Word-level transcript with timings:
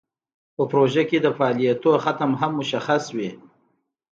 په 0.55 0.63
پروژه 0.71 1.03
کې 1.09 1.17
د 1.21 1.27
فعالیتونو 1.37 1.97
ختم 2.05 2.31
هم 2.41 2.51
مشخص 2.61 3.03
وي. 3.15 3.29